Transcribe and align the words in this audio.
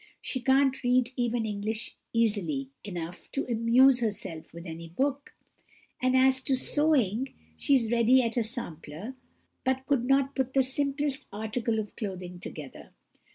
She 0.19 0.41
can't 0.41 0.83
read 0.83 1.11
even 1.15 1.45
English 1.45 1.95
easily 2.11 2.69
enough 2.83 3.31
to 3.33 3.45
amuse 3.45 3.99
herself 3.99 4.51
with 4.51 4.65
any 4.65 4.89
book; 4.89 5.35
and 6.01 6.17
as 6.17 6.41
to 6.45 6.55
sewing, 6.55 7.35
she 7.55 7.75
is 7.75 7.91
ready 7.91 8.23
at 8.23 8.35
a 8.35 8.41
sampler, 8.41 9.13
but 9.63 9.85
could 9.85 10.05
not 10.05 10.33
put 10.33 10.55
the 10.55 10.63
simplest 10.63 11.27
article 11.31 11.77
of 11.77 11.95
clothing 11.95 12.39
together. 12.39 12.93